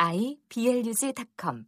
[0.00, 1.64] iblog.com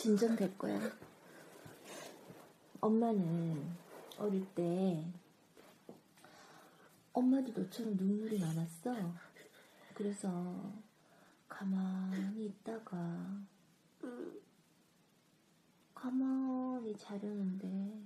[0.00, 0.80] 진정될 거야
[2.80, 3.76] 엄마는
[4.16, 5.04] 어릴 때
[7.12, 8.94] 엄마도 너처럼 눈물이 많았어
[9.92, 10.72] 그래서
[11.50, 13.42] 가만히 있다가
[15.94, 18.00] 가만히 자려는데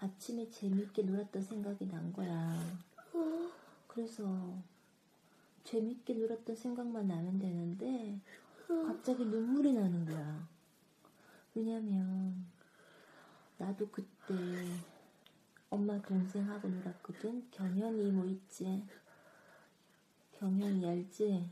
[0.00, 2.58] 아침에 재밌게 놀았던 생각이 난 거야.
[3.86, 4.58] 그래서
[5.62, 8.18] 재밌게 놀았던 생각만 나면 되는데
[8.86, 10.48] 갑자기 눈물이 나는 거야.
[11.54, 12.46] 왜냐면
[13.58, 14.34] 나도 그때
[15.68, 17.50] 엄마 동생하고 놀았거든.
[17.50, 18.84] 경현이 이모 있지?
[20.32, 21.50] 경현이 알지?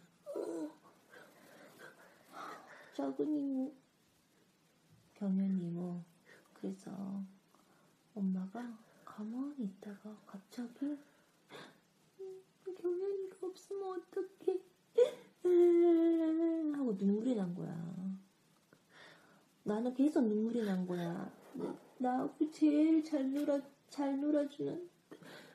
[2.94, 3.72] 작은 이모
[5.14, 6.02] 경현 이모
[6.54, 6.90] 그래서
[8.14, 10.98] 엄마가 가만히 있다가 갑자기
[12.20, 14.60] 음, 경현이가 없으면 어떡해
[16.88, 18.19] 하고 눈물이 난 거야
[19.65, 21.31] 나는 계속 눈물이 난 거야
[21.99, 23.60] 나하고 제일 잘 놀아
[23.91, 24.88] 잘 놀아주는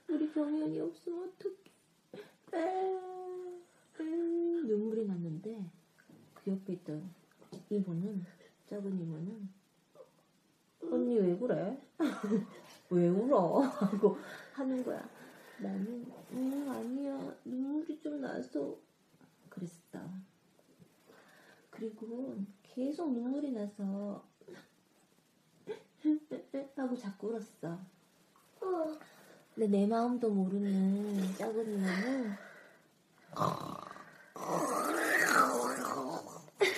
[0.09, 2.99] 우리 경현이 없으면 어떡해
[4.67, 5.65] 눈물이 났는데
[6.35, 7.09] 그 옆에 있던
[7.71, 8.23] 이모는
[8.67, 9.49] 작은 이모는
[10.83, 11.81] 언니 왜 그래?
[12.91, 13.61] 왜 울어?
[13.61, 14.17] 하고
[14.53, 15.09] 하는 거야.
[15.59, 18.77] 나는 음 아니야 눈물이 좀 나서
[19.49, 19.99] 그랬어.
[21.83, 24.23] 그리고 계속 눈물이 나서
[26.77, 27.77] 하고 자꾸 울었어.
[29.53, 31.83] 근데 내 마음도 모르는 작은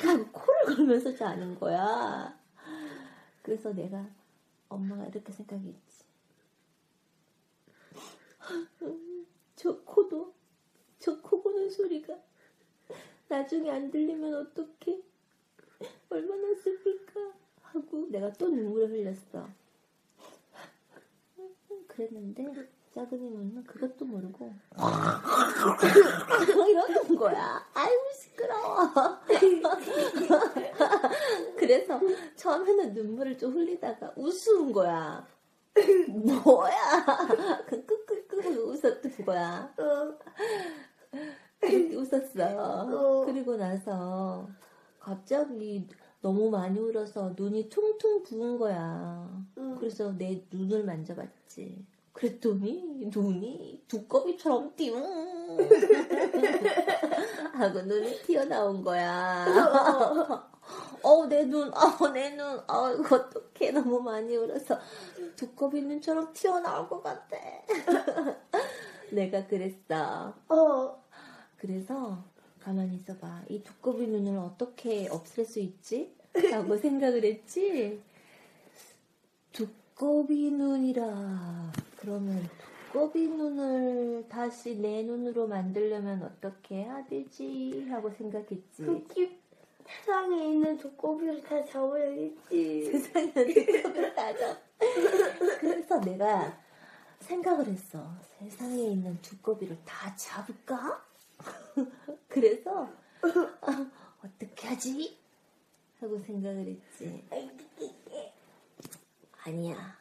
[0.02, 2.36] 하고 코를 걸면서 자는 거야.
[3.44, 4.10] 그래서 내가
[4.70, 6.04] 엄마가 이렇게 생각했지.
[9.56, 10.34] 저 코도
[10.98, 12.18] 저 코 고는 소리가
[13.28, 15.02] 나중에 안 들리면 어떡해?
[16.10, 17.34] 얼마나 슬플까?
[17.62, 19.48] 하고 내가 또 눈물을 흘렸어.
[21.88, 22.44] 그랬는데
[22.96, 24.54] 이모는 그것도 모르고
[26.70, 27.68] 이러는 거야.
[27.74, 29.20] 아이고 시끄러워.
[31.58, 32.00] 그래서
[32.36, 35.28] 처음에는 눈물을 좀 흘리다가 우스운 거야.
[36.08, 36.78] 뭐야?
[37.68, 39.74] 끄끄끄끄 웃었던 거야.
[41.66, 43.24] 그렇게 웃었어.
[43.26, 44.48] 그리고 나서
[45.00, 45.88] 갑자기
[46.22, 49.30] 너무 많이 울어서 눈이 퉁퉁 부은 거야.
[49.80, 51.86] 그래서 내 눈을 만져봤지.
[52.14, 54.96] 그랬더니 눈이 두꺼비처럼 띵
[57.54, 59.46] 하고 눈이 튀어나온 거야.
[61.04, 63.72] 어, 내 눈, 어, 내 눈, 어, 이거 어떡해.
[63.72, 64.80] 너무 많이 울어서
[65.36, 67.38] 두꺼비 눈처럼 튀어나올 것 같아.
[69.12, 70.34] 내가 그랬어.
[70.50, 71.05] 어.
[71.66, 72.24] 그래서
[72.60, 73.44] 가만히 있어봐.
[73.50, 76.16] 이 두꺼비 눈을 어떻게 없앨 수 있지?
[76.52, 78.00] 라고 생각을 했지.
[79.52, 81.72] 두꺼비 눈이라.
[81.98, 82.48] 그러면
[82.92, 87.88] 두꺼비 눈을 다시 내 눈으로 만들려면 어떻게 해야 되지?
[87.90, 88.84] 하고 생각했지.
[88.84, 89.08] 그
[89.88, 92.86] 세상에 있는 두꺼비를 다 잡아야겠지.
[92.92, 94.62] 세상에 두꺼비를 다 잡.
[95.60, 96.60] 그래서 내가
[97.22, 98.08] 생각을 했어.
[98.40, 101.04] 세상에 있는 두꺼비를 다 잡을까?
[102.28, 103.92] 그래서 어,
[104.24, 105.18] 어떻게 하지?
[106.00, 107.24] 하고 생각을 했지.
[109.44, 109.98] 아니야.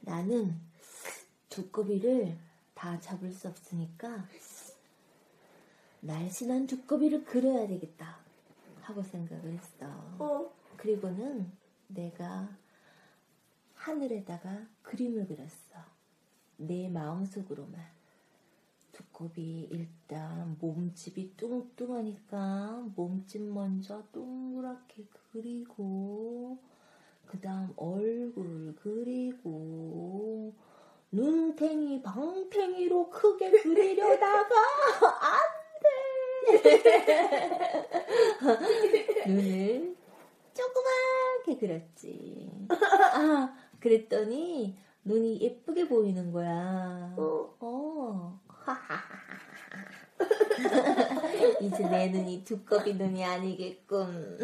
[0.00, 0.60] 나는
[1.48, 2.36] 두꺼비를
[2.74, 4.26] 다 잡을 수 없으니까
[6.00, 8.18] 날씬한 두꺼비를 그려야 되겠다
[8.80, 9.86] 하고 생각을 했어.
[10.18, 10.52] 어.
[10.76, 11.52] 그리고는
[11.88, 12.48] 내가
[13.74, 15.84] 하늘에다가 그림을 그렸어.
[16.56, 17.99] 내 마음속으로만.
[19.20, 26.56] 두꺼비 일단 몸집이 뚱뚱하니까 몸집 먼저 동그랗게 그리고
[27.26, 30.54] 그 다음 얼굴 그리고
[31.12, 34.54] 눈탱이 방탱이로 크게 그리려다가
[36.48, 36.78] 안돼
[39.28, 39.96] 눈을
[40.54, 47.54] 조그맣게 그렸지 아 그랬더니 눈이 예쁘게 보이는 거야 어.
[47.60, 48.40] 어.
[51.60, 54.38] 이제 내 눈이 두꺼비 눈이 아니겠군.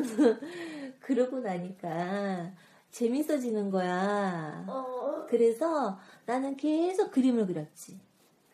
[1.01, 2.53] 그러고 나니까
[2.91, 4.65] 재밌어지는 거야.
[4.69, 5.27] 어.
[5.29, 8.01] 그래서 나는 계속 그림을 그렸지.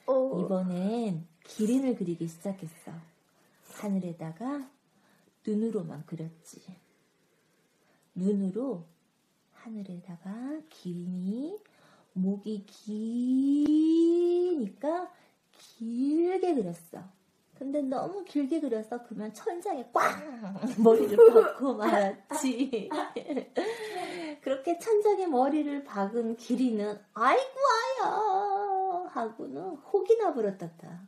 [0.06, 0.40] 어.
[0.40, 2.92] 이번엔 기린을 그리기 시작했어.
[3.74, 4.68] 하늘에다가
[5.46, 6.60] 눈으로만 그렸지.
[8.14, 8.84] 눈으로
[9.52, 11.58] 하늘에다가 기린이
[12.14, 12.66] 목이
[13.46, 15.10] 기니까
[15.62, 16.98] 길게 그렸어.
[17.54, 20.02] 근데 너무 길게 그려서 그러면 천장에 꽝
[20.82, 22.90] 머리를 박고 말았지.
[24.40, 27.58] 그렇게 천장에 머리를 박은 기린은 아이고
[28.02, 31.02] 아야 하고는 혹이나 불었단다.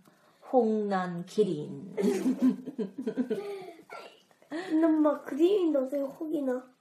[0.52, 1.96] 홍난 기린.
[4.84, 6.72] 엄마 그림이 어떻게 혹이나?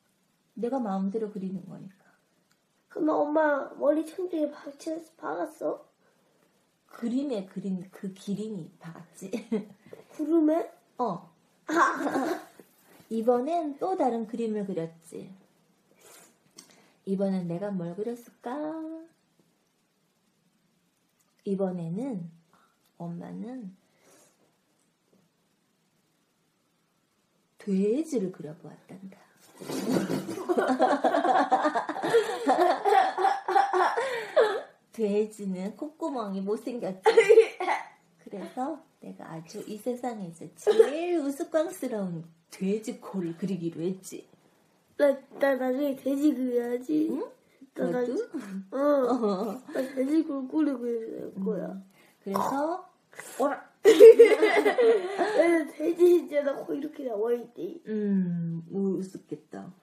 [0.54, 2.06] 내가 마음대로 그리는 거니까.
[2.90, 4.52] 그럼 엄마 머리 천장에
[5.18, 5.93] 박았어?
[6.94, 9.32] 그림에 그린 그 기린이 박았지.
[10.10, 10.72] 구름에?
[10.98, 11.30] 어.
[13.10, 15.34] 이번엔 또 다른 그림을 그렸지.
[17.06, 18.52] 이번엔 내가 뭘 그렸을까?
[21.44, 22.32] 이번에는
[22.98, 23.76] 엄마는
[27.58, 29.18] 돼지를 그려보았단다.
[34.94, 37.02] 돼지는 콧구멍이 못생겼지.
[38.24, 44.28] 그래서 내가 아주 이 세상에서 제일 우스꽝스러운 돼지 코를 그리기로 했지.
[44.96, 47.10] 나, 나 나중에 돼지 그려야지.
[47.12, 47.26] 응?
[47.74, 48.14] 나 나, 너도?
[48.72, 48.78] 어.
[48.78, 49.62] 어.
[49.74, 51.82] 나 돼지 꿀꿀이 그릴 거야.
[52.24, 52.90] 그래서
[53.40, 53.74] 오라.
[53.84, 57.80] 나는 돼지 진짜 코 이렇게 나와 있대.
[57.88, 59.74] 음, 우습겠다.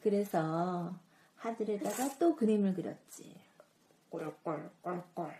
[0.00, 0.94] 그래서
[1.42, 3.34] 하늘에다가 또 그림을 그렸지.
[4.10, 5.32] 꼴꼴꼴꼴.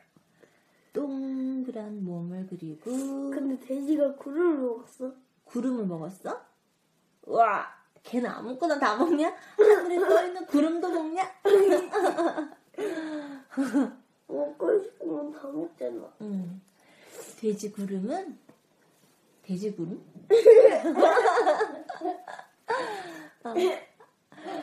[0.93, 2.91] 동그란 몸을 그리고
[3.31, 5.13] 근데 돼지가 구름을 먹었어.
[5.45, 6.45] 구름을 먹었어?
[7.27, 7.67] 와,
[8.03, 9.33] 걔는 아무거나 다 먹냐?
[9.57, 11.23] 하늘에 떠있는 구름도 먹냐?
[14.27, 16.13] 먹고 싶으면 다 먹잖아.
[16.23, 16.61] 음.
[17.39, 18.39] 돼지 구름은
[19.43, 20.03] 돼지 구름?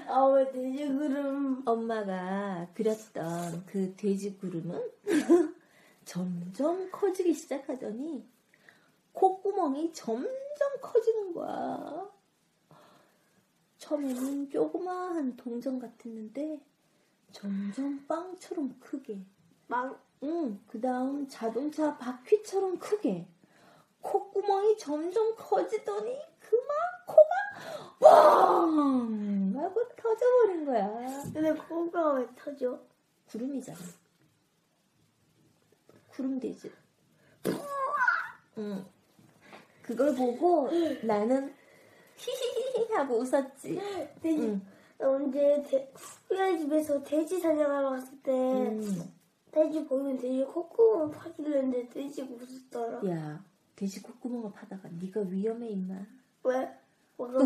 [0.09, 1.61] 아왜 돼지 구름?
[1.67, 4.91] 엄마가 그렸던 그 돼지 구름은
[6.05, 8.27] 점점 커지기 시작하더니
[9.13, 10.29] 콧구멍이 점점
[10.81, 12.09] 커지는 거야.
[13.77, 16.59] 처음에는 조그마한 동전 같았는데
[17.31, 19.19] 점점 빵처럼 크게.
[19.67, 23.27] 막 응, 그 다음 자동차 바퀴처럼 크게.
[24.01, 26.67] 콧구멍이 점점 커지더니 그만
[27.05, 27.28] 코가
[27.99, 29.55] 뻥!
[29.57, 30.87] 하고 터져버린 거야.
[31.33, 32.79] 근데 코가 왜 터져?
[33.27, 33.77] 구름이잖아.
[36.09, 36.71] 구름 돼지.
[38.57, 38.85] 응.
[39.81, 40.69] 그걸 보고
[41.03, 41.53] 나는
[42.17, 43.79] 히히히히 하고 웃었지.
[44.21, 44.61] 돼지 응.
[44.97, 45.93] 나 언제 돼,
[46.27, 49.13] 후야 집에서 돼지 사냥하러 갔을 때 음.
[49.51, 53.09] 돼지 보면 돼지 콧구멍 파질랬는데 돼지가 웃었더라.
[53.09, 53.43] 야,
[53.75, 55.95] 돼지 콧구멍을 파다가 네가 위험해 임마.
[56.43, 56.69] 왜?
[57.19, 57.39] 뭐가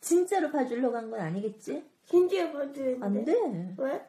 [0.00, 1.84] 진짜로 봐주려고 한 건 아니겠지?
[2.06, 3.04] 진지해 봐주는데.
[3.04, 3.74] 안 돼.
[3.78, 4.06] 왜?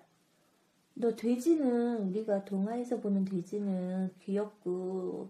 [0.94, 5.30] 너 돼지는 우리가 동화에서 보는 돼지는 귀엽고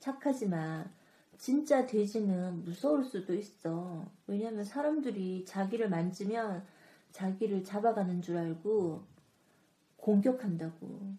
[0.00, 0.90] 착하지만
[1.38, 4.04] 진짜 돼지는 무서울 수도 있어.
[4.26, 6.64] 왜냐면 사람들이 자기를 만지면
[7.12, 9.02] 자기를 잡아가는 줄 알고
[9.96, 11.14] 공격한다고.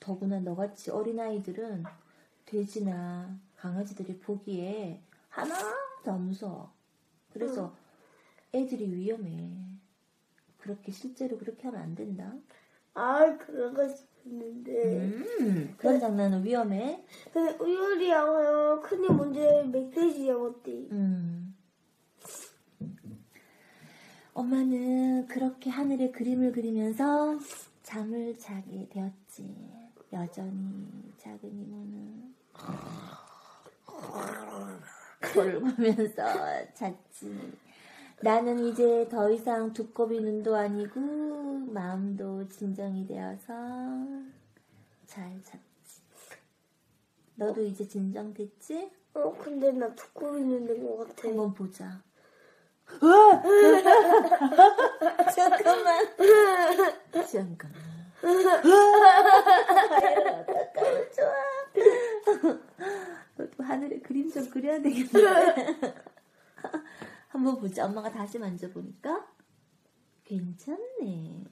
[0.00, 1.84] 더구나 너같이 어린아이들은
[2.46, 6.75] 돼지나 강아지들이 보기에 하나도 안 무서워.
[7.38, 7.74] 그래서
[8.54, 9.50] 애들이 위험해.
[10.58, 12.32] 그렇게 실제로 그렇게 하면 안 된다.
[12.94, 15.04] 아 그러고 싶었는데.
[15.40, 17.04] 음, 그런 장난은 위험해.
[17.32, 20.88] 근데 우유리 양아요 큰일 문제 멧돼지 양어띠.
[20.92, 21.54] 음,
[24.32, 27.38] 엄마는 그렇게 하늘에 그림을 그리면서
[27.82, 29.54] 잠을 자게 되었지.
[30.12, 32.34] 여전히 작은 이모는
[35.20, 36.22] 그걸 보면서
[36.74, 37.52] 잤지.
[38.20, 43.52] 나는 이제 더 이상 두꺼비 눈도 아니고 마음도 진정이 되어서
[45.06, 45.60] 잘 잤지.
[47.34, 48.90] 너도 이제 진정됐지?
[49.14, 51.28] 어, 근데 나 두꺼비 눈 된 것 같아.
[51.28, 52.02] 한번 보자.
[55.34, 56.06] 잠깐만.
[57.26, 57.82] 잠깐만.
[60.48, 61.32] 어떡하면 좋아.
[63.58, 65.10] 하늘에 그림 좀 그려야 되겠네.
[67.28, 67.86] 한번 보자.
[67.86, 69.32] 엄마가 다시 만져보니까
[70.24, 71.44] 괜찮네.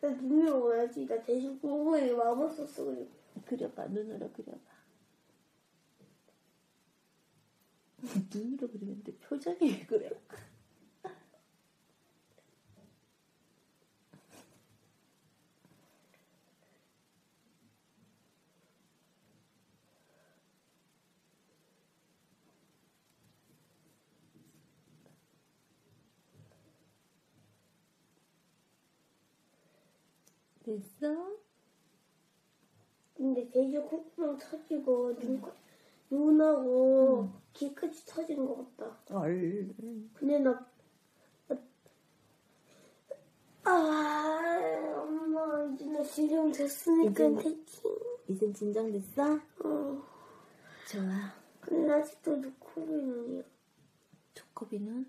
[0.00, 1.06] 나 눈이 오야지.
[1.06, 3.08] 나 대신 공부에 마법서 쓰고
[3.46, 3.86] 그려봐.
[3.86, 4.58] 눈으로 그려봐.
[8.34, 10.10] 눈으로 그리는데 표정이 왜 그래?
[30.62, 31.36] 됐어?
[33.14, 35.42] 근데 대신 콧구멍 터지고 눈,
[36.10, 39.18] 눈하고 귀 끝이 터지는 것 같다.
[39.20, 39.68] 얼.
[40.14, 40.66] 근데 나,
[41.48, 41.58] 나
[43.64, 47.82] 아, 엄마, 이제 나 지금 됐으니까 이제- 됐지.
[48.28, 49.34] 이젠 진정됐어?
[49.64, 50.02] 어.
[50.90, 51.32] 좋아.
[51.60, 53.42] 근데 아직도 눈이야.
[54.34, 55.06] 두꺼비는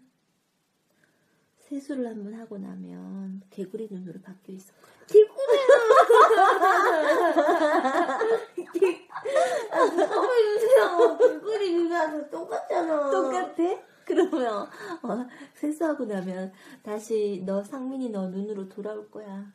[1.59, 4.92] 세수를 한번 하고 나면 개구리 눈으로 바뀌어 있을 거야.
[12.29, 13.11] 똑같잖아.
[13.11, 13.63] 똑같아?
[14.05, 14.67] 그러면
[15.01, 19.53] 어, 세수하고 나면 다시 너 상민이 너 눈으로 돌아올 거야.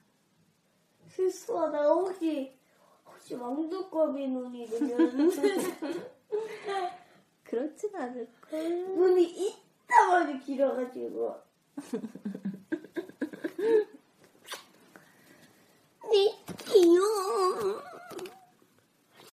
[1.08, 2.56] 실수하다 혹시
[3.06, 5.30] 혹시 왕두꺼비 눈이 되면
[7.44, 8.60] 그렇진 않을 걸.
[8.94, 11.34] 눈이 이따만이 길어가지고
[16.10, 17.97] に、よ。